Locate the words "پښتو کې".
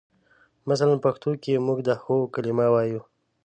1.05-1.63